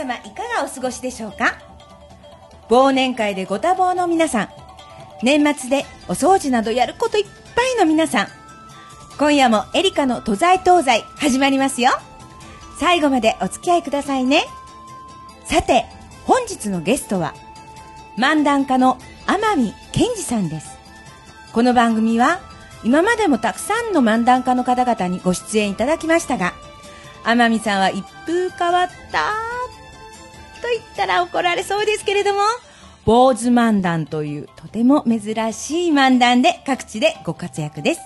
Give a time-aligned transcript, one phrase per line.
[0.00, 1.58] 様いかがお過ごしでしょうか？
[2.70, 4.48] 忘年会でご多忙の皆さん
[5.22, 8.28] 年末でお掃除などやることいっぱいの皆さん
[9.18, 11.90] 今夜もエリカの都在東西始まりますよ。
[12.78, 14.44] 最後までお付き合いくださいね。
[15.44, 15.84] さて
[16.24, 17.34] 本日のゲストは
[18.16, 20.78] 漫談家の天海健二さんです。
[21.52, 22.40] この番組は
[22.84, 26.54] 今までもたくさんの漫談家の方々にご出演いただきましたが
[27.24, 29.34] 天海さんは一風変わった
[30.60, 32.40] と言ったら怒られそうですけれども
[33.04, 38.00] 坊主漫談というとても珍しい漫談で各地でご活躍です。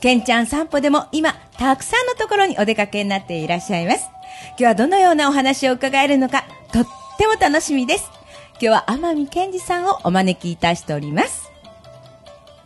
[0.00, 4.08] ケンちゃん散歩でも今たくさんのところにお出かけになっていらっしゃいます。
[4.50, 6.86] 今日はどのようなお話を伺えるのかとっ
[7.18, 8.10] ても楽しみです。
[8.52, 11.50] 今日は天海健二さんをお招きいたしております。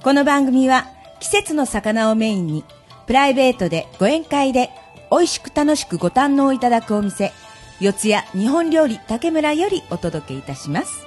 [0.02, 0.86] この番組は
[1.18, 2.64] 季節の魚をメインに
[3.06, 4.70] プライベートでご宴会で
[5.10, 7.32] 美味しく楽しくご堪能いただくお店
[7.80, 11.06] 四谷日本料理竹村よりお届けいたします。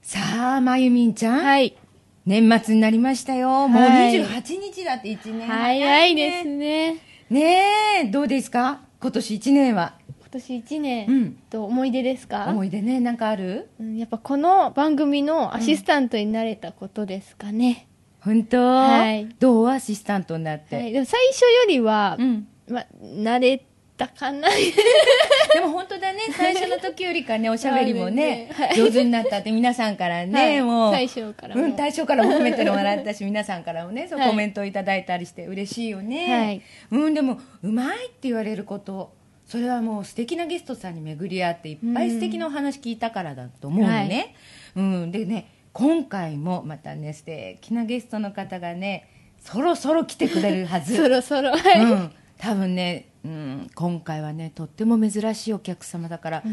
[0.00, 1.76] さあまゆみんちゃん、はい。
[2.24, 3.68] 年末になりましたよ。
[3.68, 6.98] もうはい28日だって1年早いですね。
[7.28, 8.80] ねえどうですか？
[9.00, 9.94] 今年1年は。
[10.20, 11.32] 今年一年、うん。
[11.50, 12.46] と思い出ですか？
[12.48, 13.68] 思い出ねなんかある？
[13.78, 17.86] うんやっぱこの番組のアシスタントになれたことですかね。
[18.24, 19.28] 本当、はい。
[19.38, 19.68] どう？
[19.68, 20.92] アシスタントになって、はい。
[20.92, 22.48] でも最初よりは、うん。
[22.68, 23.62] まあ、慣れ
[23.98, 24.48] たかな。
[25.52, 28.76] でも本当だね、最初の時よりかね、おしゃべりもね、はい。
[28.76, 30.62] 上手になったって皆さんからね、はい。
[30.62, 30.92] もう。
[30.92, 31.62] 最初からも。
[31.62, 34.30] うん、最初からも褒めてもらったし、 皆さんからもね、そうはい。
[34.30, 36.34] コメントをいただいたりして嬉しいよね。
[36.34, 36.62] はい。
[36.90, 39.12] うん、でも、うまいって言われること、
[39.46, 44.34] それはもう素敵なゲストさんに巡り合って、いっぱい素敵なお話聞いたからだと思うのね。
[44.74, 49.08] うん、でね、今回もまたね、素敵なゲストの方がね、
[49.42, 50.94] そろそろ来てくれるはず。
[50.94, 51.82] そろそろ、はい。
[51.82, 56.44] うん、多分ね、うん、今回はねとっても珍しいお客様だから、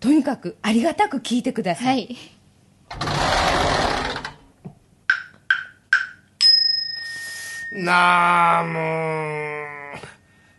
[0.00, 2.16] とにかくありがたく聞いてくださ、はいい。
[7.84, 8.80] なあ、も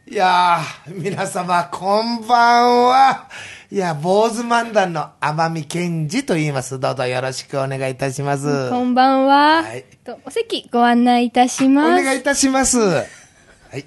[0.07, 0.13] う。
[0.13, 3.29] いやー、皆様、こんばんは。
[3.71, 6.79] いや、坊主漫談の天海健二と言います。
[6.79, 8.69] どうぞよろしくお願いいたします。
[8.69, 9.63] こんばんは。
[9.63, 12.03] はいとお席ご案内いたしおます。
[12.03, 12.77] 願いいたします。
[12.79, 13.01] は
[13.75, 13.85] い。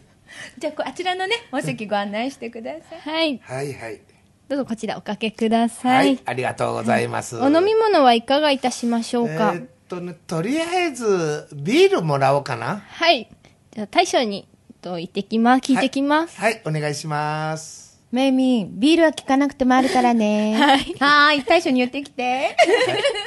[0.58, 3.38] じゃあこあちらのねお席ご案内してくださいはい。
[3.38, 4.00] はいはい。
[4.48, 5.88] どうぞこちらおかけくださ。
[5.90, 6.20] はいい。
[6.24, 7.38] ありがとうございます。
[7.38, 12.82] お飲み物はいかがいたしましょうか、えーっとね、とりあえず、ビールもらおうかな。
[12.88, 13.28] はい。
[13.70, 14.48] じゃあ大将に
[14.82, 15.60] と言ってきます。
[15.60, 16.36] 聞いてきます。
[16.40, 17.87] はい、お願いします。
[18.10, 20.54] メイミンビールは効かなくてもあるからね。
[20.54, 20.78] はい。
[20.98, 22.56] はーい大将に言ってきて。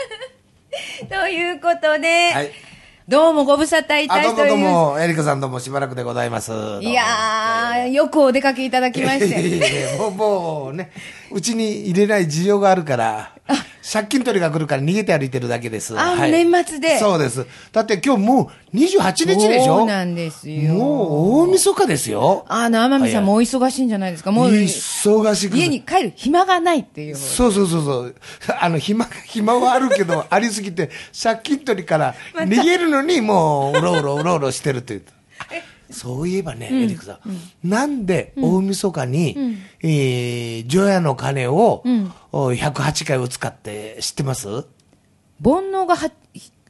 [1.07, 2.51] ということで、はい。
[3.07, 6.49] どうもご無沙汰いあ、たどうもどうしておりまも、エリカさんどうもしばらくでございます。
[6.49, 6.81] どうも。
[6.81, 9.29] すいやーよくお出かけいただきまして。
[9.29, 10.91] やいやもう、もうね、
[11.33, 13.31] うちに入れない事情があるから、
[13.91, 15.97] 借金取りが来るから逃げて歩いてるだけです。
[15.99, 17.45] あ年末でそうです。
[17.71, 22.45] だって今日もう28日でしょそうなんですよもう大晦日ですよ。
[22.47, 24.31] あの天海さんもお忙しいんじゃないですか？
[24.31, 28.15] もう忙しくて家に帰る暇がないっていうそうそうそうそう。
[28.61, 30.89] あの、暇、暇はあるけど、 ありすぎて、
[31.21, 35.03] 借金取りから逃げるのに、もう、うろうろうろうろしてるっていう。
[35.91, 37.19] そういえばね、エリックさ
[37.63, 39.35] ん,、なんで大晦日に、
[39.81, 41.83] えー、除夜の鐘を、
[42.31, 44.47] お108回を使って知ってます？
[45.43, 46.11] 煩悩がは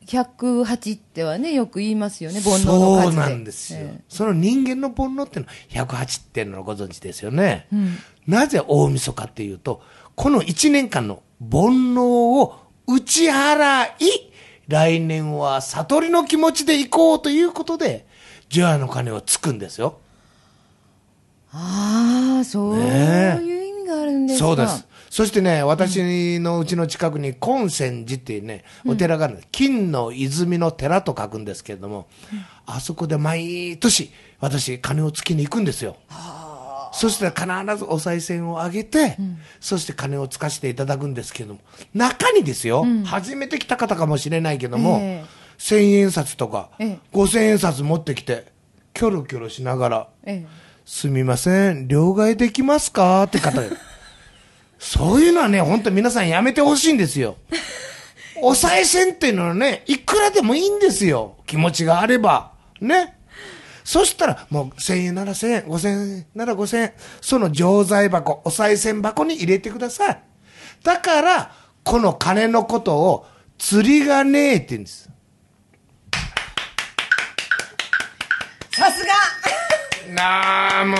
[0.06, 3.12] 108ってはねよく言いますよね煩悩の数で。
[3.12, 7.68] そうなんですよ、その人間の煩悩っていうのは108っていうのをご存知ですよね、
[8.28, 9.82] なぜ大晦日っていうと
[10.16, 14.32] この1年間の煩悩を打ち払い
[14.68, 18.06] 来年は悟りの気持ちで行こうということで
[18.52, 20.00] 除夜の鐘をつくんですよ
[21.54, 24.88] ああそういう意味があるんですかそうです。
[25.10, 29.48] そしてね、私のうちの近くに金泉寺っていうね、お寺があるんです。
[29.52, 32.08] 金の泉の寺と書くんですけれども、
[32.66, 35.98] あそこで毎年、私、金をつきに行くんですよ。
[36.94, 37.46] そして必
[37.78, 39.18] ずお賽銭をあげて、
[39.60, 41.60] そして金をつかせていただくんですけども、
[41.94, 48.46] 中にですよ、初めて来た方かもしれないけども、ええ千円札とか、ええ五千円札持ってきて、
[48.96, 50.48] キョロキョロしながら、ええ
[50.86, 53.24] すみません、両替できますか？
[53.24, 53.70] って方よ
[54.80, 57.38] そういうのはね、本当皆さんやめてほしいんですよ。
[58.42, 61.36] お賽銭っていうのはね、いくらでもいいんですよ。
[61.46, 62.54] 気持ちがあれば。
[62.82, 63.16] ね。
[63.84, 70.20] そしたら、もう1000円なら1000円、5000円なら5000円、その錠剤箱、お賽銭箱に入れてください。
[70.84, 71.52] だから、
[71.84, 73.28] この金のことを、
[73.60, 75.10] 釣りがねえって言うんです。
[78.82, 79.14] ささすが
[80.14, 80.96] なあ、も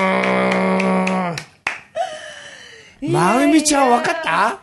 [3.02, 3.12] う。
[3.12, 4.60] まゆみちゃん分かった？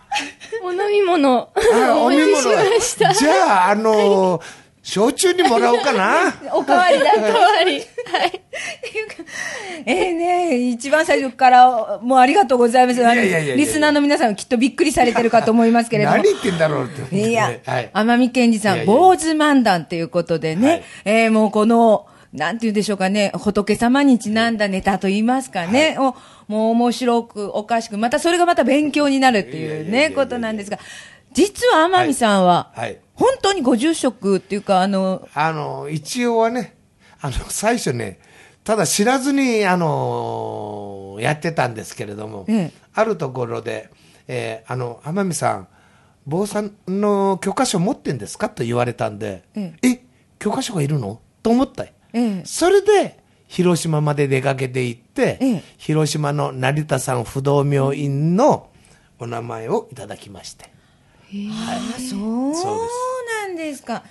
[0.63, 3.13] お飲み物、あ お持ちしました。
[3.13, 4.41] じゃあ、あの、
[4.85, 6.33] 焼酎にもらおうかな。
[6.55, 7.81] おかわりだおかわり。
[7.81, 8.41] はい。
[9.85, 13.05] ええね一番最初から、もうありがとうございます。
[13.05, 16.25] あのいやいやいやいやリスナーの皆さんきっとびっくりされてるかと思いますけれども何。
[16.25, 17.17] 言ってんだろうって。
[17.17, 17.91] いや、はい。
[17.93, 26.15] 天海健二さん、坊主漫談ということでね、はいえーもうこの、なんて言うんでしょうかね、仏様にちなんだネタと言いますかね、を
[26.47, 30.79] もう面白く、おかしく、またそれがまた勉強になるっていうね、やことなんですが、
[31.33, 32.89] 実は天海さんは、はい。
[32.91, 36.77] はい本当にご住職っていうか、あの、あの、一応はね、
[37.21, 38.21] あの、最初ね、
[38.63, 42.73] ただ知らずに、あの、やってたんですけれども、ええ。
[42.95, 43.91] あるところで、
[44.29, 45.69] えーあの、天海さん、
[46.29, 49.75] 坊さんの許可証持ってんですかと言われたんで、え。
[49.83, 50.01] え
[50.39, 51.21] 許可証がいるの？
[51.43, 52.43] と思ったよええ。
[52.45, 53.19] それで、
[53.49, 55.63] 広島まで出かけて行って、ええ。
[55.79, 58.69] 広島の成田山不動明院の
[59.19, 60.71] お名前をいただきまして。
[61.51, 62.79] あそうそう
[63.47, 64.05] なんですか。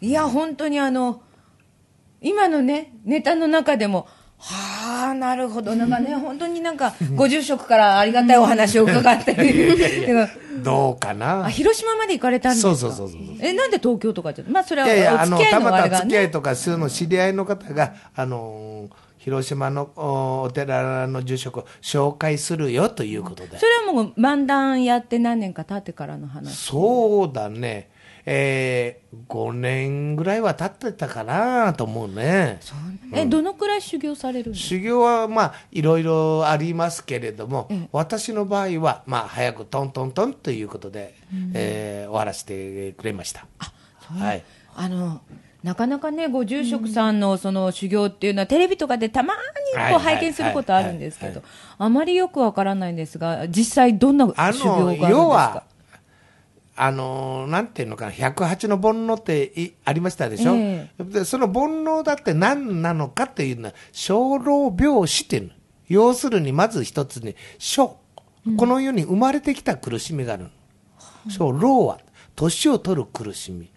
[0.00, 1.22] いや、本当にあの、
[2.20, 4.08] 今のね、ネタの中でも、
[4.46, 5.74] はあ、なるほど。
[5.74, 9.76] なんかね、本当になんか、ご住職からありがたいお話を伺ってる。
[10.62, 12.74] どうかなあ、広島まで行かれたんですか？
[12.76, 15.96] そうそうそうそうえ、なんで東京とかじゃ、まあ、それいやいや、はおあの、付き合いたまた。
[15.96, 18.88] 付き合いとか、そういうの知り合いの方が、あの、
[19.18, 23.64] 広島のおお寺の住職を紹介するよということでそ。
[23.64, 26.54] れはもう漫談やって何年か経ってからの話？
[26.54, 27.88] そうだね。
[28.26, 32.58] えー、5年ぐらいは経ってたかなと思うね。
[33.12, 41.14] え、どのくらい修行されるんですか修行はまあいろいろありますけれども、私の場合はまあ早くトントントンということで、
[41.52, 43.46] えー終わらせてくれました。
[43.58, 44.42] はい。
[44.76, 45.20] あの、
[45.62, 49.40] なかなかね、ご住職さんのその修行っていうのは、テレビとかでたまに
[49.90, 51.42] こう拝見することあるんですけはいど、
[51.78, 55.08] あまりよくわからないんですが、実際どんなあ修行があるんのですか？
[55.10, 55.62] 要は、
[56.76, 65.50] あのなんていうのかな、108の煩悩っていありましたでしょ、えでその煩悩だって何なのかっていうのは、生老病死っていうの、
[65.88, 67.96] 要するにまず一つに、生、
[68.56, 70.50] この世に生まれてきた苦しみがあるの、
[71.28, 72.00] 生老は。
[72.36, 73.70] 年を取る苦しみ、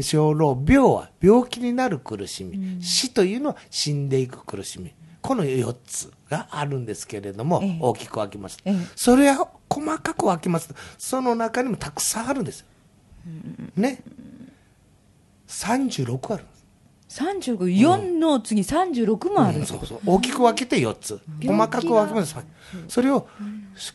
[0.00, 8.58] 生老病は病気になる苦しみ、死というのは死んでいく苦しみ、この4つがあるんですけれども、ええ大きく分けます。
[8.64, 12.66] ええそれは細かく分けますと、その中にもたくさんあるんですよ。
[13.76, 14.02] ね。
[15.48, 16.52] 36あるんで
[17.08, 17.20] す。
[17.22, 19.60] 35、4の次36もある。
[19.60, 21.20] うんそうそう大きく分けて4つ。
[21.44, 22.34] 細かく分けます。
[22.88, 23.28] それを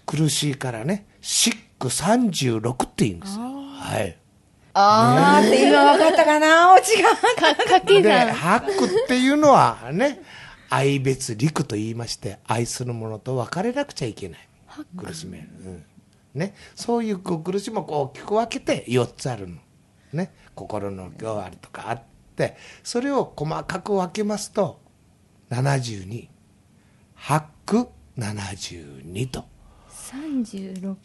[0.05, 3.43] 苦しいからね、シック36って言うんですよ。
[3.43, 4.17] はい。
[4.73, 6.73] あーって今分かったかな？
[6.75, 7.09] オチが。
[7.09, 7.17] か、
[7.55, 8.27] 掛けで、算。
[8.33, 10.21] ハックっていうのはね、
[10.69, 14.47] 愛別陸と言いまして、愛する者と別れなくちゃいけない。
[14.97, 15.49] 苦しめる。
[15.65, 15.85] うん。
[16.33, 16.53] ね。
[16.75, 19.57] そういう苦しみをこう大きく分けて4つあるの。
[20.13, 20.31] ね。
[20.55, 22.01] 心の今日あるとかあっ
[22.35, 24.81] て、それを細かく分けますと、
[25.49, 26.27] 72。
[27.15, 29.45] ハック72と。
[29.89, 30.95] 36?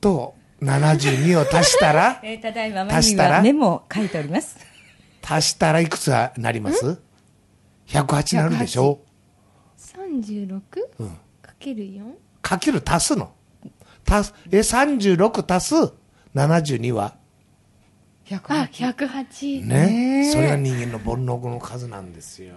[0.00, 4.56] と、72を足したら、 えーただいま、足したらはメモを書いております。
[5.22, 7.00] 足したらいくつはなります
[7.88, 9.00] ?108 なるでしょ
[10.20, 10.60] 36?
[10.98, 11.08] うん
[11.40, 12.14] かける 4?
[12.42, 13.32] かける足すの。
[14.08, 15.92] 足す、え、36足す
[16.34, 17.14] 72は？
[18.30, 19.64] あ、108。
[19.64, 20.30] ね。
[20.32, 22.54] それが人間の煩悩の数なんですよ。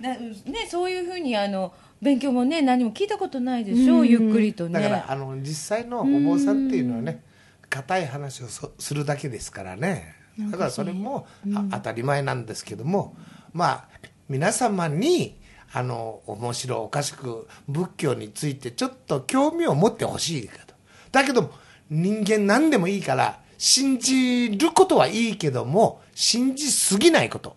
[0.00, 0.36] なね、
[0.68, 1.72] そういうふうにあの
[2.02, 7.24] 勉強もね何も聞いたことないでしょ、ゆっくりとねだから、あの、実際のお坊さんっていうのはね、
[7.70, 10.14] 硬い話をそするだけですからね。
[10.50, 13.16] だからそれも、あ当たり前なんですけども、
[13.54, 13.88] まあ、
[14.28, 15.38] 皆様に、
[15.72, 20.74] あの、面白おかしく仏教についてちょっと興味を持ってほしいかと。
[21.12, 21.52] だけど、
[21.90, 27.56] 人間何でもいいから、信じることはいいけども、信じすぎないこと。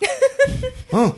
[0.92, 1.14] うん。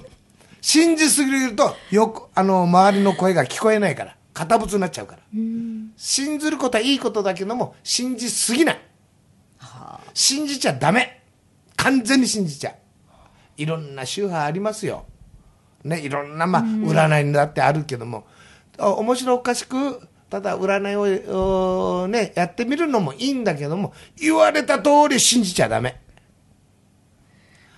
[0.61, 5.23] 信じすぎると、よく、あの、周りの声が聞こえないから、堅物になっちゃうから。
[5.97, 8.81] 信ずることはいいことだけども、信じすぎない。
[10.13, 11.23] 信じちゃダメ。
[11.77, 12.75] 完全に信じちゃう。
[13.59, 15.07] いろんな宗派ありますよ。
[15.87, 18.27] ね、いろんな、まあ、占いだってあるけども、
[18.79, 20.97] あ面白おかしく、ただ占い
[21.31, 26.01] を、おね、やってみるのもいいんだけども、言われた通り信じちゃダメ。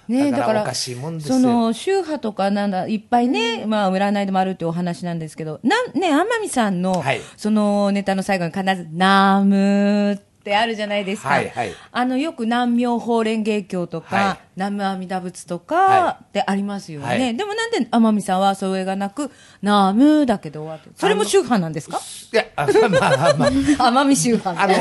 [0.08, 7.20] ね、だからその宗派とかなんだいっぱいね、まあ占いでもあるっていうお話なんですけどなんね天海さんの、はい。
[7.36, 11.28] そのネタの最後に必ず「ナム」ってあるじゃないですか。
[11.28, 17.06] はいはいあの、よく南明法蓮華経とか、はい南無阿弥陀仏とはかってありますよね。
[17.06, 19.30] はいでもなんで天海さんはそれがなく、
[19.62, 20.94] 南無だけで終わってる？
[20.96, 22.00] それも宗派なんですか？
[22.32, 24.60] いや、あまあまあ、天海 宗派。
[24.62, 24.74] あの、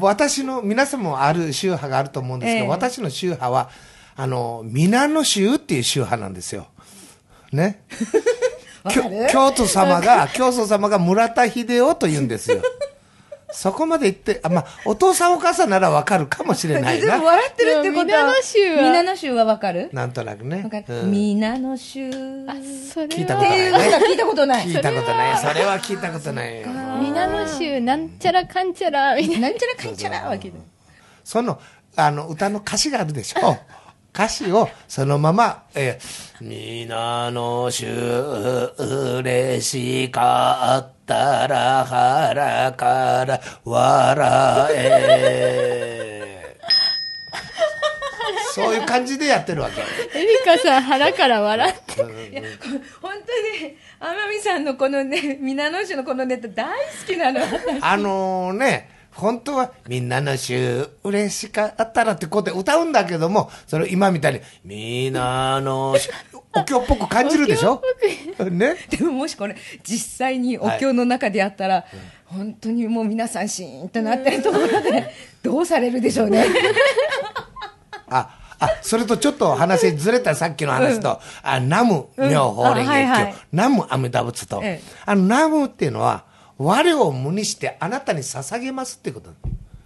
[0.00, 3.70] 私の、皆さんもある宗派があると思うんですけど、ええ私の宗派は、
[4.16, 6.68] あの、皆の宗っていう宗派なんですよ。
[7.52, 7.82] ね？
[9.32, 12.62] 京都様が、京都様が村田秀夫と言うんですよ。
[13.50, 17.12] そこまで言って、あまあ、お父さんお母さんならわかるかもしれないな。
[17.14, 18.04] でも笑ってるってことは。
[18.04, 19.88] 皆の宗は皆の宗はわかる？
[19.92, 20.84] なんとなくねわかる。
[20.88, 22.10] うん皆の宗。
[22.46, 22.54] あ
[22.92, 24.66] それは聞いたことっていうのが聞いたことない。
[24.66, 25.38] 聞いたことない。
[25.38, 26.68] それは聞いたことないよ。
[27.00, 30.58] 皆の衆なんちゃらかんちゃらみたいななんちゃらかんちゃらわけで。
[31.24, 31.60] その、
[31.96, 33.56] あの、歌の歌詞があるでしょ。
[34.12, 37.86] 歌詞をそのまま、えー、皆の衆
[39.18, 46.56] 嬉しかったら腹から笑え。
[48.54, 49.80] そういう感じでやってるわけ。
[50.18, 52.02] エリカさん腹から笑って
[53.00, 56.72] 本当に、天海さんのこのね、皆の衆のこのネタ大好
[57.06, 57.40] きなの。
[57.80, 66.10] あのね、本当はみんなの衆嬉しかったらってことで歌うんだけども、それ今みたいに、みんなの衆、
[66.56, 67.82] お経っぽく感じるでしょ？
[68.50, 68.76] ね？
[68.90, 71.84] でももしこれ、実際にお経の中でやったら、
[72.26, 76.46] 本当にもう皆さんシーンとなってるところで、どうされるでしょうね。
[78.10, 84.92] あ、あ、それとちょっと話ずれたさっきの話と、あ、ナム妙法蓮華経、ナム阿弥陀仏と、ええ。
[85.06, 86.24] あの、ナムっていうのは、
[86.58, 89.30] 我を無にしてあなたに捧げますってこと。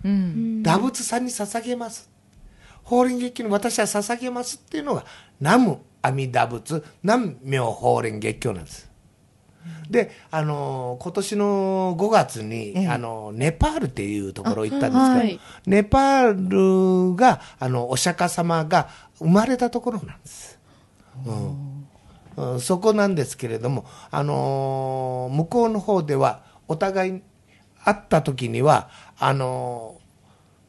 [0.04, 0.62] うん。
[0.62, 2.10] 打仏さんに捧げます。
[2.82, 5.04] 法蓮華経に私は捧げますっていうのが、
[5.40, 8.90] 南無阿弥陀仏、南無妙法蓮華経なんです。
[9.88, 18.88] で、あのー今年の5月に、ええあのーネパールっていうところ行ったんですけど、はいネパールが、あの、お釈迦様が
[19.18, 20.58] 生まれたところなんです。
[21.26, 21.34] うん
[22.34, 27.22] うんそこなんですけれども、あのー向こうの方では、お互いに
[27.84, 30.02] 会った時には、あのー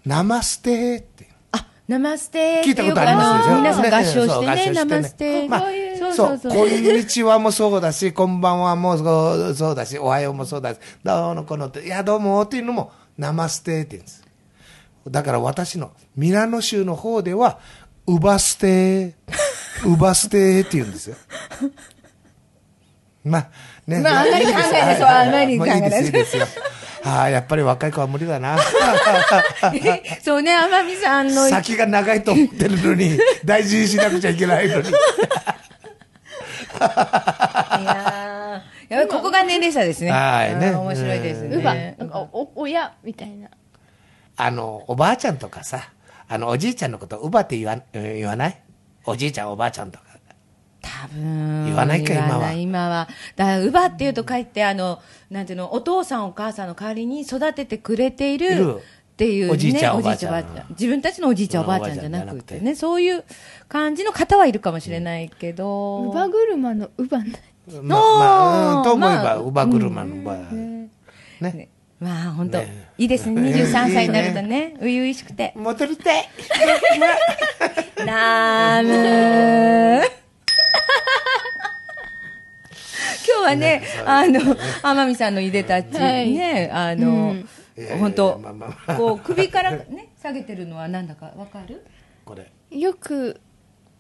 [0.05, 1.29] ナマステって。
[1.53, 3.57] あ、ナマステ聞いたことありますでしょ？
[3.57, 5.47] 皆さん合唱してね、ねナマステ。
[5.47, 5.61] まあ
[5.97, 6.51] そうそそううそう。
[6.51, 14.25] こんにちはもそうだし、こんばんはもそうそうだし、おはようもそうだし、どうのこのって、いや、どうもっていうのも、ナマステって言うんです。
[15.09, 17.59] だから私の、ミラノ州の方では、
[18.07, 19.15] ウバステ、
[19.85, 21.15] ウバステって言うんですよ。
[23.23, 23.49] まあ、
[23.87, 23.99] ね。
[24.01, 26.47] まああんまり考えないそうあんまり考えないもういいです、いいですよ。
[27.05, 28.57] ああ、やっぱり若い子は無理だな。
[30.21, 34.89] そうね、天海さんの、先が長いと思ってるのに、大事にしなくちゃいけないのに。
[34.89, 34.91] い
[37.83, 40.11] やーやっぱりここが年齢差ですね。
[40.11, 41.95] はいね面白いですね。
[41.97, 43.49] なんかおお親みたいな
[44.37, 45.89] あの、おばあちゃんとかさ、
[46.27, 48.57] あの、おじいちゃんのこと、うばって言わえー言わない？
[49.05, 50.02] おじいちゃん、おばあちゃんとか。
[50.83, 51.65] 多分。
[51.65, 53.07] 言わないか今は今は。
[53.35, 58.75] だから、乳母っていうと書いて、あの、なんていうの、お父さんお母さんの代わりに育ててくれていいるる
[59.13, 63.23] っていう、ね、おじいちゃんおおばあちゃん自分たちのおじいちゃんおばあちゃんじゃなくてね、そういう
[63.69, 66.11] 感じの方はいるかもしれないけど。
[66.11, 67.17] 乳母車の乳母
[67.81, 70.37] ままあ、うんと思えば、まあ乳母車の場合。
[70.51, 70.89] ね。
[71.39, 73.41] ねまあ、本当、ねいいですね。
[73.41, 75.53] 23歳になるとね、初々しくて。
[75.55, 76.27] モテるて。
[78.05, 80.22] ラームー
[83.25, 84.39] 今日はね、あの、
[84.83, 86.31] 天海さんのいでたち、はい。
[86.31, 87.47] ね、あうのん、
[87.99, 88.41] 本当
[88.97, 91.85] こう、首からね、下げてるのはなんだかわかる？
[92.25, 92.51] これ。
[92.71, 93.39] よく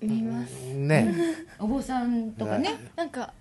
[0.01, 0.51] 見ます。
[0.73, 1.13] ね。
[1.59, 2.75] お坊さんとかね。
[2.95, 3.33] なんか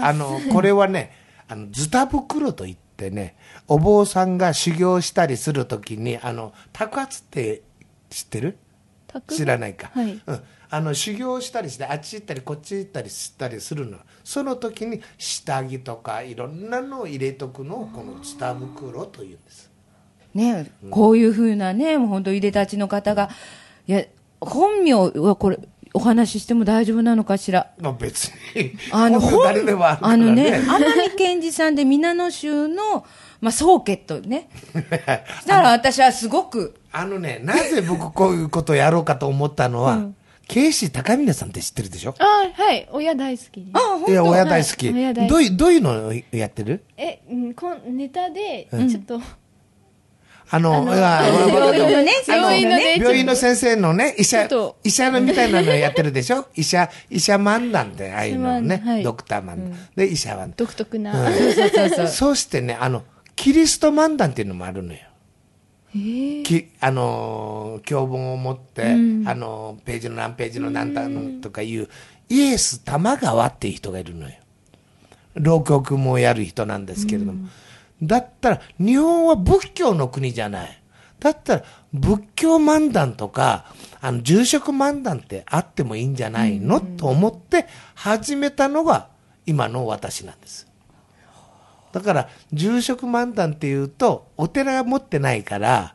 [0.00, 1.12] あのこれはね、
[1.48, 3.36] あの、ズタ袋といってね、
[3.68, 7.62] お坊さんが修行したりするときに、あの、托鉢って
[8.10, 8.56] 知ってる？
[9.08, 10.20] たく知らないか、はい。
[10.26, 13.98] うん、あの修行したりしてあっち行ったりこっち行ったりしたりするの。
[14.24, 19.70] その時に下着とかいろんなのを入れとくのをこのツタ袋というんです。
[20.34, 23.30] ね、こういうふうなね、もう本当いでたちの方が、
[23.86, 24.04] いや、
[24.38, 25.58] 本名はこれ、
[25.94, 27.72] お話ししても大丈夫なのかしら？
[27.78, 33.06] まあ別にあの、本名誰でもあるからあのね、ね天海健二さんで皆野州の、
[33.40, 34.50] まあ、宗家とね。
[34.74, 40.02] だから私はすごく、あのねなぜ僕こういうことをやろうかと思ったのは、
[40.48, 42.14] 慶子高峰さんって知ってるでしょ？
[42.18, 42.88] あはい。
[42.92, 43.70] 親大好きです。
[43.74, 44.94] あ、本いや当親大好き、はい。
[44.96, 45.30] 親大好き。
[45.30, 46.84] どういうどういうのをやってる？
[46.96, 49.20] えうんこんネタでちょっと。
[50.48, 54.48] あの、いや病院のね、あの病院のね病院の先生のね、医者
[54.84, 56.46] 医者のみたいなのやってるでしょ？
[56.54, 59.76] 医者、医者漫談って、ああいうのね、ドクター漫談。
[59.96, 60.54] で、医者漫談。
[60.56, 61.32] 独特な。
[61.32, 62.06] そうそうそうそう。
[62.06, 63.02] そしてね、あの、
[63.34, 65.00] キリスト漫談っていうのもあるのよ。
[66.44, 71.88] きあのー教本を持って、うんあのーページの何ページの何だのとかいう、
[72.28, 74.34] イエス玉川っていう人がいるのよ。
[75.34, 77.48] 浪曲もやる人なんですけれども。
[78.02, 80.82] だったら、日本は仏教の国じゃない。
[81.18, 89.08] だったら、仏教漫談とか、あの、住職漫談ってあってもいいんじゃないの、と思って始めたのが
[89.46, 90.65] 今の私なんです。
[91.92, 95.94] だから、住職漫談っていうと、お寺が持ってないから、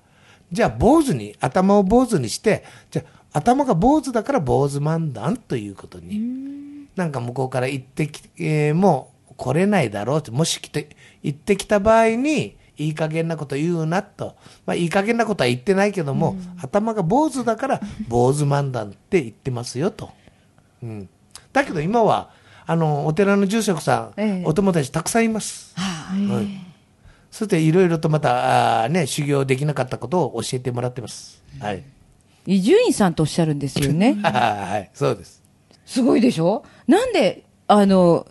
[0.52, 6.88] じゃあ坊主に、頭を坊主にして、じゃあ頭が坊主だから坊主漫談ということに。
[6.96, 10.90] なんか向こうから行ってき、えーもう来れないだろうって、もし来て、
[11.24, 14.36] 行ってきた場合に、いい加減なこと言うなと。
[14.66, 20.12] まあ、いい加減なことは言ってないけども、頭が坊主だから、坊主漫談って言ってますよと。
[20.84, 21.10] うん。
[21.54, 22.32] だけど今は、
[22.66, 25.74] あの、お寺の住職さん、ええお友達たくさんいます。
[25.76, 26.48] はい。
[27.32, 31.42] そしていろいろとまた、あーね、修行できなかったことを教えてもらってます。
[31.60, 31.84] はい。
[32.46, 34.16] 伊集院さんとおっしゃるんですよね。
[34.24, 35.42] はい、そうです。
[35.86, 36.64] すごいでしょ？
[36.88, 38.28] なんで、あの、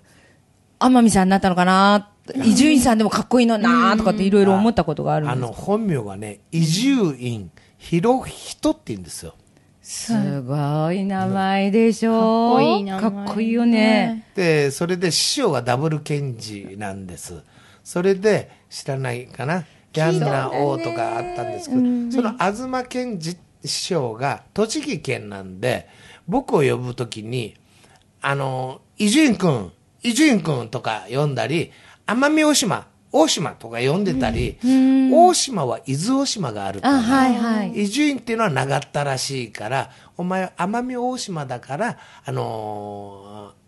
[0.78, 2.08] 天海さんになったのかな
[2.44, 9.34] 伊集院さんでもかっこいいのなとかっていろいろ思ったことがあるんですあの、本名がね、伊集院博人って言うんですよ。
[9.90, 12.12] すごい名前でしょ？
[12.12, 14.24] かっこいい名前かっこいいよね。
[14.36, 17.42] で、それで師匠がダブル検事なんです。
[17.82, 19.64] それで、知らないかな？
[19.94, 21.82] ヤンナ王とかあったんですけど、
[22.12, 25.88] その東検事師匠が栃木県なんで、
[26.28, 27.56] 僕を呼ぶときに、
[28.22, 29.72] あの、伊集院くん、
[30.04, 31.72] 伊集院くんとか呼んだり、
[32.06, 34.58] 奄美大島、大島とか呼んでたり、
[35.12, 37.82] 大島は伊豆大島があるから、あ、はいはい。
[37.82, 43.60] 伊集院っていうのは長ったらしいから、お前は奄美大島だから、あのー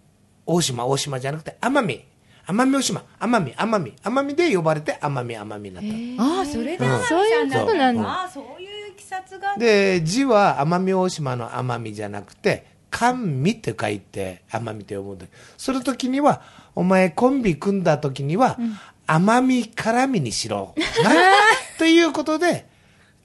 [0.44, 2.05] 大島、大島じゃなくて奄美、
[2.46, 6.22] 奄美大島、奄美、奄美、奄美で呼ばれて奄美、奄美になった。
[6.38, 8.02] ああ、それで天海さんそういうことなんだ。
[8.02, 9.57] ああ、そういういきさつが。
[9.57, 15.26] で、字は奄美大島の奄美じゃなくて、甘味って書いて奄美って呼ぶんだ
[15.57, 16.42] その時には、
[16.74, 18.74] お前コンビ組んだ時には、奄美
[19.06, 20.74] 絡みにしろ。
[21.02, 21.10] な
[21.78, 22.66] ということで、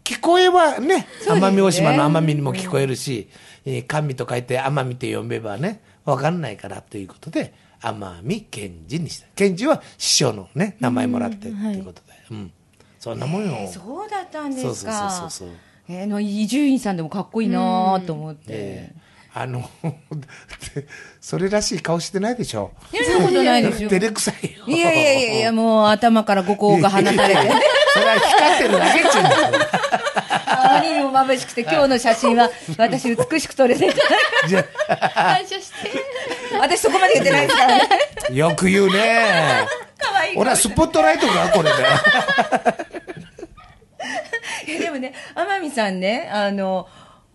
[0.04, 3.30] 聞こえはね、奄美大島の奄美にも聞こえるし、
[3.66, 9.28] えー甘味と書いて奄美って読めばね、わかんないからということで、奄美賢治にした。
[9.36, 12.14] 賢治は師匠のね、名前もらってっていうことで。
[12.32, 12.52] うん。
[13.00, 13.70] そんなもんよ。
[13.72, 15.10] そうだったんでそうそうすか。
[15.10, 15.56] そうそうそう。
[15.90, 18.42] えーの伊集院さんでもかっこいいなと思って。
[18.50, 19.07] ええ
[19.40, 19.70] あの、
[21.22, 22.72] それらしい顔してないでしょ？
[22.92, 23.90] いやそんなことないですよ。
[23.90, 24.66] 照れくさいよ。
[24.68, 27.52] いやいやいやいや、もう頭から五光が放たれて。
[27.94, 29.68] それは光ってるだけっちゅうんだよ
[30.50, 34.48] あまりにも眩しくて、今日の写真は私美しく撮れてた。
[34.48, 34.64] じゃ
[35.14, 35.92] 感謝して。
[36.60, 37.90] 私そこまで言ってないですからね。
[38.30, 39.26] あよく言うね。
[40.00, 41.76] 可愛い俺はスポットライトかこれで。
[44.72, 46.88] いやでもね、天海さんね、あの、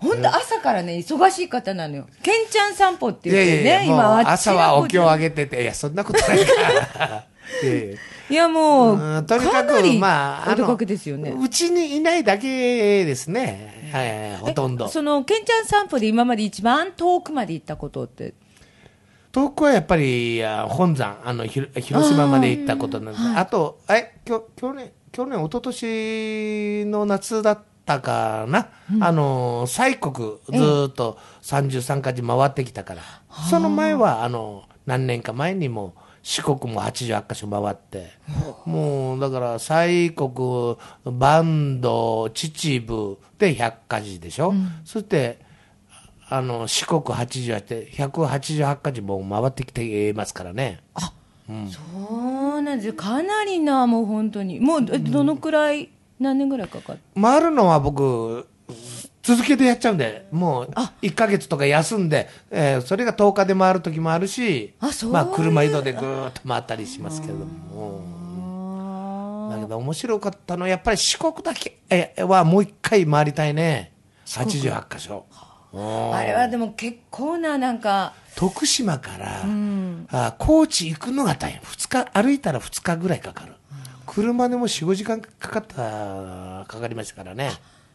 [0.02, 2.06] 本当朝からね、忙しい方なのよ。
[2.22, 7.24] けんちゃん散歩ってい言ってね、やいやいや、今朝はお経をあげてて、いや、そんなことないから。
[8.30, 11.30] いやもう、うんとにかく、まあ、お出かけですよね。
[11.38, 13.90] うちにいないだけですね。
[13.92, 14.88] はい、ほとんど。
[14.88, 18.34] その、けんちゃん散歩で今まで一番遠くまで行ったことって？
[19.32, 21.72] 遠くはやっぱりあ本山あの広
[22.06, 28.68] 島まで行ったことなんであ,、とえきょ去年去年一昨年の夏だったかな、
[29.00, 33.02] あの西国ずーっと33か所回ってきたから、
[33.50, 38.12] その前はあの何年か前にも四国も88か所回って、
[38.64, 45.52] もうだから西国坂東秩父で100か所でしょ、そして
[46.34, 50.80] あの、四国88で、188か所もう回ってきてますからね。
[51.46, 52.08] そ
[52.56, 52.94] うなんですよ。
[52.94, 54.58] かなりな、もう本当に。
[54.58, 58.46] もう、えどのくらい、何年ぐらいかかっ回るのは僕、
[59.22, 60.70] 続けてやっちゃうんで、もう、
[61.02, 64.74] 1ヶ月とか休んで、えーそれが10日で回る時もあるし、
[65.10, 68.22] まあ、車移動でぐーっと回ったりしますけれども。
[69.50, 73.92] だけど面白かったのは、やっぱり四国だけえはもう一回回りたいね。
[74.26, 75.26] 88箇所。
[75.72, 79.44] うんあれはでも結構な、なんか、徳島から、
[80.10, 81.60] あ高知行くのが大変。
[81.62, 83.54] 二日、歩いたら2日ぐらいかかる。
[84.12, 85.76] 車でも4、5時間かかった、
[86.68, 87.50] かかりましたからね。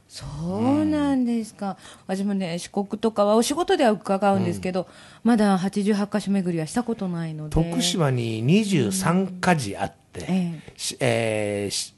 [0.08, 1.77] そうなんですか。
[2.08, 4.88] 私もね、四国とかはお仕事では伺うんですけど、
[5.23, 7.53] まだ88カ所巡りはしたことないので。
[7.53, 11.93] 徳島に23か所あって、えしえーし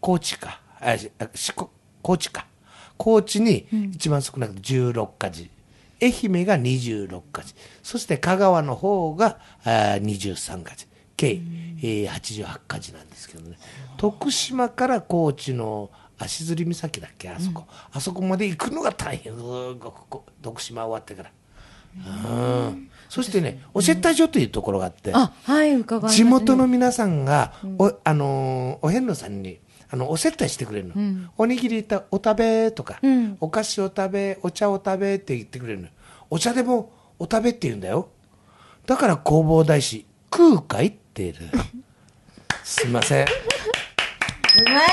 [0.00, 1.70] 高知か、あしあ四国
[2.02, 2.46] 高知か。
[2.98, 5.44] 高知に一番少なくと16か所。
[6.02, 7.54] 愛媛が26か所。
[7.82, 10.91] そして香川の方があー23か所。
[11.16, 11.40] 計、
[11.78, 13.56] えー88か所なんですけどね。
[13.96, 19.32] 徳島から高知の足摺岬だっけあそこ、あそこまで行くのが大変。
[20.42, 21.30] 徳島終わってから。
[21.94, 22.88] うん。
[23.08, 25.84] そしてねお接待所というところがあって、あ、はい。
[26.10, 29.58] 地元の皆さんが、おあのーお遍路さんに
[29.90, 33.36] あのお接待してくれるの、おにぎりたお食べとか、ん。
[33.40, 35.88] お菓子を食べお茶を食べって言ってくれるの。
[36.30, 38.08] お茶でもお食べって言うんだよ。
[38.86, 41.34] だから弘法大師空海って言う
[42.64, 43.26] すいません。
[43.26, 43.28] う
[44.64, 44.88] まい。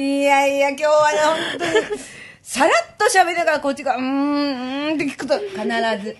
[0.00, 2.00] いやいや、今日はね、本当に、
[2.42, 5.62] さらっと喋りながらこっちが、うーん、うーんって聞くと、必
[6.02, 6.16] ず、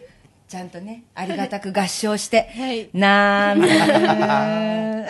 [0.49, 2.90] ちゃんとね、ありがたく合唱して、はい。
[2.92, 5.07] なーん、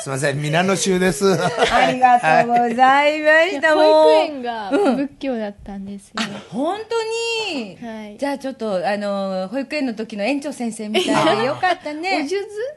[0.00, 1.26] すいません皆の衆です。
[1.32, 3.74] ありがとうございました。
[3.74, 6.14] 保育園が仏教だったんですよ。
[6.50, 7.02] 本当
[7.56, 8.16] に、はい。
[8.16, 12.24] じゃあちょっと、あの、保育園の時の園長先生みたいでよかったね。
[12.24, 12.36] お数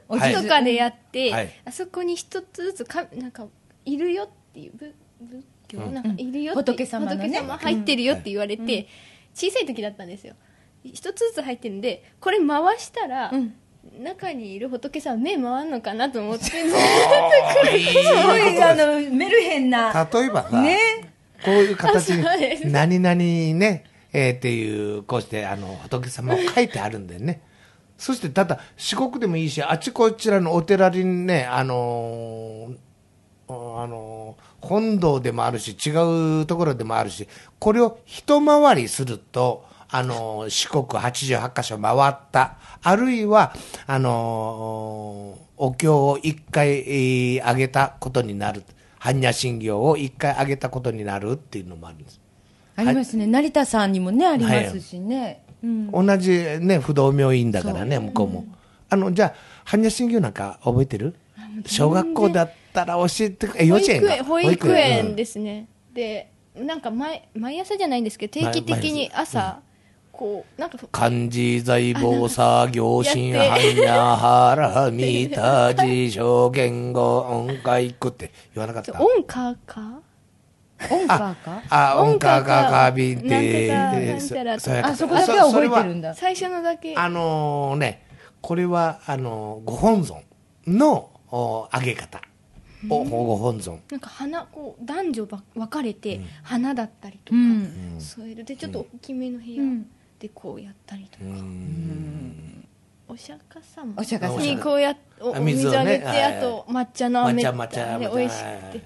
[0.10, 0.34] お珠。
[0.34, 1.50] 数とかでやって、はい。
[1.66, 3.46] あそこに一つずつかなんか
[3.86, 7.30] いるよっていう仏仏教、なんかいるよって仏様のね。
[7.30, 8.88] 仏様入ってるよって言われて、
[9.36, 10.34] 小さい時だったんですよ。
[10.84, 13.54] 一つずつ入ってるんでこれ回したら、ん
[14.00, 16.58] 中にいる仏様目回るのかなと思ってすご
[18.38, 20.08] い、あの、メルヘンな。
[20.12, 20.78] 例えばさ、ね。
[21.44, 27.42] こういう形に何々ね、えーっていうこうしてあの仏様を書いてあるんだよね
[27.98, 32.78] そしてただ四国でもいいしあちこちらのお寺にねあのー
[33.48, 42.56] あのー本堂でもあるし違うところでもあるしこれを一回りするとあのー四国88箇所回った。
[42.82, 43.54] あるいは
[43.88, 48.64] あのーお経を一回、えーあげたことになる。
[49.00, 52.20] 般若心経を一回あげたことになるっていうのもあるんです。
[52.76, 53.28] ありますね。
[53.28, 55.44] 成田さんにもね、ありますしね。
[55.64, 55.92] うん。
[55.92, 58.46] 同じね不動明院だからね向こうも、
[58.90, 59.34] あのじゃ
[59.66, 61.16] あ般若心経なんか覚えてる？
[61.66, 69.60] 小学校だったら教えてくえ幼稚園か保育園うんですね、でなんか毎毎朝じゃないんですけど定期的に朝、
[70.22, 79.02] こうなんか漢字財宝作業心やって般若腹見た辞書言語音階句って言わなかった。
[79.02, 80.00] 音歌か
[80.92, 82.70] 音楽かあ音階か。
[82.70, 86.14] かびてあ、そこだけは覚えてるんだ。
[86.14, 86.96] 最初のだけ。
[86.96, 88.06] あのね、
[88.42, 90.24] これは、あのご本尊
[90.68, 92.22] のお上げ方。
[92.88, 93.82] おご本尊。
[93.90, 97.96] なんか花こう男女ば分かれて、花だったりとか、うん。
[98.00, 99.64] 添えるでちょっと大きめの部屋
[100.22, 101.24] うんでこうやったりとか、
[103.08, 103.94] お釈迦様。
[103.98, 104.42] お釈迦様。
[104.42, 108.16] にこうやっお水をあげて、あと抹茶の飴抹茶抹茶。
[108.16, 108.82] 美味しくて。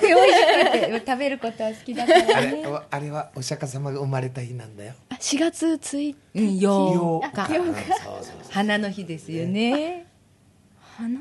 [0.08, 2.38] 美味しくて、食べることは好きだから。
[2.38, 2.62] あね。
[2.62, 4.94] れ、あれはお釈迦様が生まれた日なんだよ。
[5.10, 6.16] あ4月1日。
[6.34, 7.46] うん、ようあか。
[7.46, 7.74] そうそう
[8.50, 10.06] 花の日ですよね。
[10.96, 11.20] 花？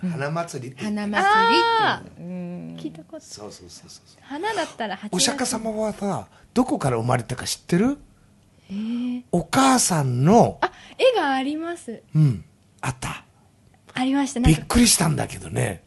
[0.00, 0.76] 花祭り。
[0.76, 2.24] 花祭あり。
[2.24, 3.24] 聞いたこと。
[3.26, 4.22] そうそうそうそう。
[4.22, 5.14] 花だったら8月。
[5.16, 7.86] お釈迦様はさ、どこから生まれたか知ってる？
[7.86, 8.07] えー
[9.32, 12.44] お母さんの、あ絵がありますうん、
[12.80, 13.24] あった。
[13.94, 15.82] ありましたなんかびっくりしたんだけどね、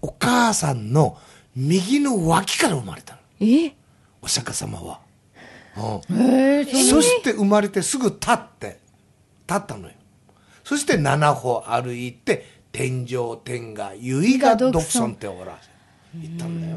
[0.00, 1.18] お母さんの
[1.54, 3.20] 右の脇から生まれたの。
[3.40, 3.74] え？
[4.22, 5.00] お釈迦様は。
[5.76, 8.78] うんそして生まれてすぐ立って、
[9.48, 9.94] 立ったのよ。
[10.62, 15.58] そして七歩歩いて、天上天下、唯我独尊っておら
[16.14, 16.76] 言ったんだよ。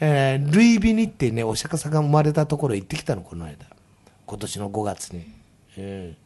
[0.00, 3.66] えー、ルイビニってね、お釈迦様が生まれたところ行ってきたの、この間。
[4.26, 5.26] 今年の5月に。
[5.78, 6.16] うん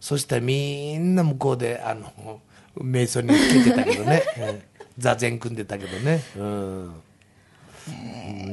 [0.00, 2.40] そしたらみんな向こうで、あの、
[2.76, 4.22] 瞑想につけてたけどね。
[4.38, 4.62] うん
[4.98, 6.20] 座禅組んでたけどね。
[6.36, 6.94] うん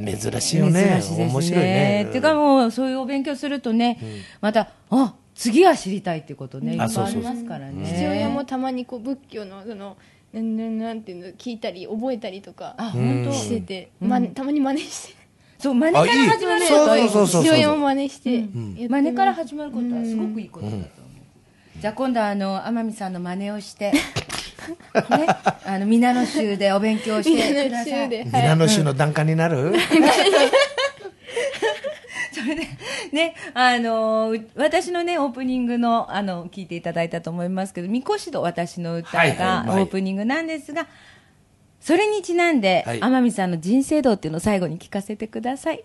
[0.06, 1.02] 珍しいよね。
[1.02, 1.26] 珍しいね。
[1.28, 2.10] 面白いね。
[2.14, 4.00] てかもう、そういうお勉強するとね、
[4.42, 7.86] また、あ、次は知りたいってことね、いっぱいありますからね。
[7.86, 9.98] 父親もたまにこう仏教のその
[10.36, 13.32] なんなんなんていうの聞いたり覚えたりとかあ、本当。
[13.32, 15.16] してて、またまに真似して。
[15.58, 17.42] そう、真似から始まることはいいそうそうそう。
[17.42, 20.90] そう父親も真似してやってます、真似から始まることはすごくいいことだと思う。
[21.80, 24.00] じゃあ今度はあの天海さんの真似をして、ね、
[25.66, 28.10] あの皆の州でお勉強してください。
[28.10, 29.80] 皆の衆の檀家になる、そ
[32.46, 32.68] れで、
[33.12, 39.84] ね、あのー私のね、オープニングの、あの、聞いていただいたと思いますけど、みこしと私の歌はいがはいはい。
[39.84, 40.88] オープニングなんですが、
[41.80, 43.00] それにちなんで、はい。
[43.02, 45.84] 天海さんの人生道っていうのを最後に聞かせてください。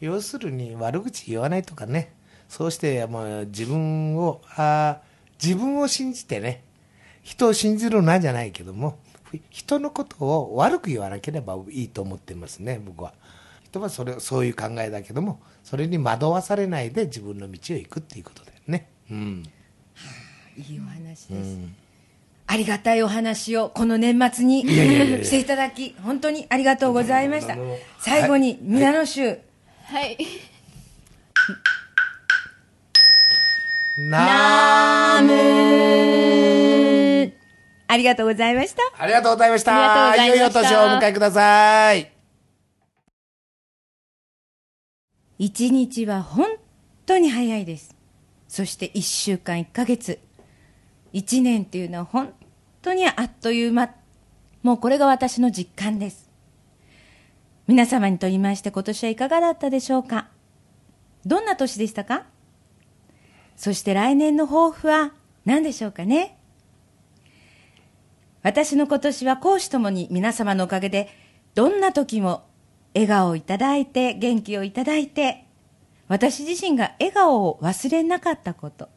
[0.00, 2.12] 要するに悪口言わないとかね。
[2.48, 6.62] そうしてもう自分をあー自分を信じてね。
[7.22, 8.98] 人を信じるなんじゃないけども
[9.50, 13.14] 人のことを悪く言わなければいいと思ってますね僕は
[13.72, 19.42] 人はそれそういう考えだけどもそれに惑わされないで自分の道を行くっていうことだよねうん
[20.56, 21.58] いいお話です。
[22.46, 27.56] ありがたいお話をこの年末にしていただき、本当にありがとうございました。
[27.98, 29.38] 最後に、皆の衆、
[29.84, 30.18] はい。
[33.96, 35.32] ナム
[37.88, 38.82] ありがとうございました。
[38.98, 40.16] ありがとうございました。
[40.22, 42.21] いよいよ年をお迎えください。
[45.44, 46.46] 一日は本
[47.04, 47.96] 当に早いです。
[48.46, 50.20] そして一週間、一ヶ月、
[51.12, 52.32] 一年っていうのは本
[52.80, 53.90] 当にあっという間。
[54.62, 56.30] もうこれが私の実感です。
[57.66, 60.28] 皆様にと言いまして今年はいかがだったでしょうか？
[61.26, 62.22] どんな年でしたか？
[63.56, 65.12] そして来年の抱負は
[65.44, 66.38] 何でしょうかね？
[68.44, 71.08] 私の今年は講師ともに皆様のおかげで
[71.56, 72.44] どんな時も
[72.94, 75.46] 笑顔をいただいて元気をいただいて
[76.08, 78.88] 私自身が笑顔を忘れなかったこと。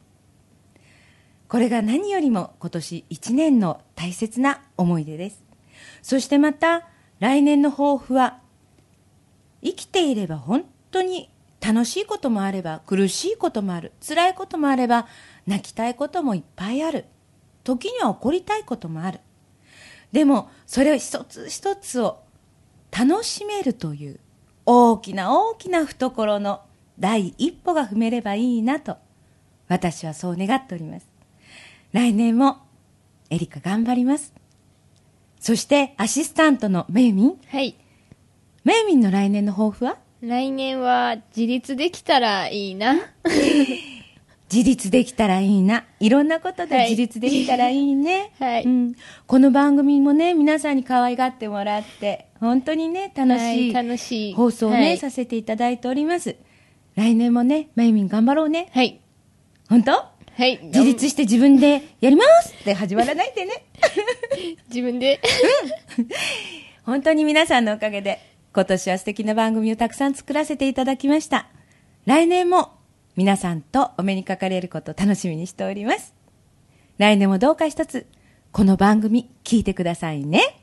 [1.48, 5.44] これが何よりも今年一年の大切な思い出です。
[6.02, 6.88] そしてまた
[7.20, 8.40] 来年の抱負は
[9.62, 11.30] 生きていれば本当に
[11.60, 15.06] 楽しいこともあれば苦しいこともある辛いこともあれば
[15.46, 17.06] 泣きたいこともいっぱいある
[17.64, 19.20] 時には怒りたいこともある。
[20.12, 22.25] でもそれを一つ一つを
[22.90, 24.20] 楽しめるという
[24.64, 26.60] 大きな大きな懐の
[26.98, 28.96] 第一歩が踏めればいいなと
[29.68, 31.06] 私はそう願っております
[31.92, 32.58] 来年も
[33.30, 34.32] エリカ頑張ります
[35.40, 37.76] そしてアシスタントのメイミンはい。
[38.64, 39.96] メイミンの来年の抱負は？
[40.20, 42.96] 来年は自立できたらいいな。
[44.52, 45.84] 自立できたらいいな。
[46.00, 48.32] いろんなことではい自立できたらいいね。
[48.40, 48.94] はいうん。
[49.26, 56.36] この番組もね、皆さんに可愛がってもらって、本当にね、楽しい、はい楽しい放送をね、はいさせていただいております。
[56.94, 58.68] 来年もね、まゆみん頑張ろうね。
[58.72, 59.00] はい。
[59.68, 59.92] 本当？
[59.92, 60.60] はい。
[60.64, 63.64] 自立して自分でやりますって始まらないでね。
[64.68, 65.20] 自分で。
[66.84, 68.20] 本当に皆さんのおかげで、
[68.54, 71.48] 今年は素敵な番組をたくさん作らせていただきました。
[72.04, 72.72] 来年も
[73.16, 76.14] 皆さんとお目にかかれることを楽しみにしております。
[76.98, 78.06] 来年もどうか一つ、
[78.52, 80.55] この番組聞いてくださいね。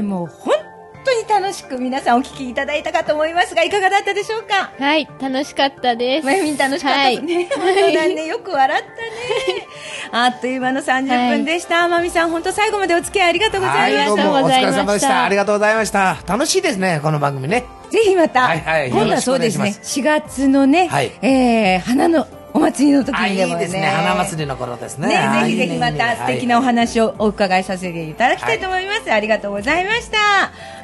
[0.00, 0.54] 回も本
[1.04, 4.72] 当に楽しく皆さんお聞きいただいたかと思いますが、いかがだったでしょうか？
[4.78, 5.08] はい。
[5.20, 6.26] 楽しかったです。
[6.26, 7.34] まゆみん楽しかったですね。
[7.36, 8.26] はい 本当だね。
[8.26, 9.66] よく笑ったね。
[10.12, 11.88] あっという間の30分でした。
[11.88, 14.10] まみさん、本当最後までお付き合いありがとうございました。
[14.12, 15.06] はい、どうもお疲れ様でし。
[15.06, 16.32] ありがとうございましたたありがとうございました。
[16.34, 17.64] 楽しいですね、この番組ね。
[17.90, 23.56] ぜひまた、はいはい今度はそうですねよろしくお願いし、4月のね、はいえー、花のお祭りの時にでもね。
[23.56, 23.86] いですね。
[23.86, 25.08] 花祭りの頃ですね。
[25.08, 29.12] ね、あぜひぜひまた素敵なお話をお伺いさせていただきたいと思います。
[29.12, 30.18] ありがとうございました。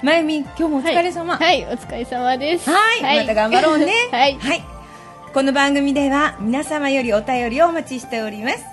[0.03, 1.37] まゆみん、今日もお疲れ様。
[1.37, 1.65] はい。
[1.65, 2.71] はいお疲れ様です。
[2.71, 3.93] はい、また頑張ろうね。
[4.11, 4.39] はい。
[5.33, 8.65] この番組では皆様よりお便りをお待ちしております。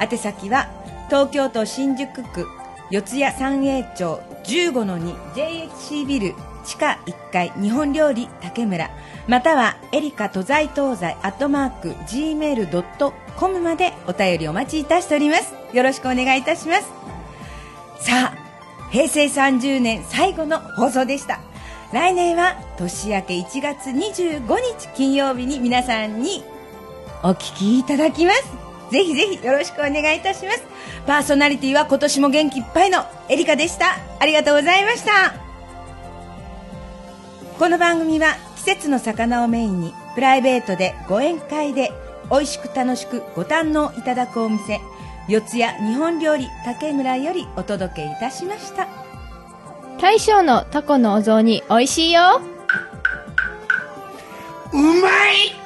[0.00, 0.68] 宛先は
[1.08, 2.46] 東京都新宿区
[2.90, 8.90] 四谷三栄町15の 2JHC ビル地下1階日本料理竹村
[9.26, 15.54] またはエリカ都在東西アットマーク gmail.com までお便りお待ちいたしております。
[15.72, 16.82] よろしくお願いいたします。
[17.98, 21.40] さあ、平成30年最後の放送でした。
[21.92, 24.46] 来年は年明け1月25
[24.78, 26.42] 日金曜日に皆さんに
[27.22, 28.44] お聞きいただきます。
[28.90, 30.64] ぜひぜひよろしくお願いいたします。
[31.06, 33.96] パーソナリティは今年も元気いっぱいのエリカでした。
[34.18, 35.41] ありがとうございました。
[37.58, 41.92] この番組は季節の魚をメインにプライベートでご宴会で
[42.30, 44.80] 美味しく楽しくご堪能いただくお店
[45.28, 48.88] 四谷日本料理竹村よりお届けいたしました。
[50.00, 52.40] 大将のタコのお雑煮美味しいよ。
[54.72, 55.61] うまい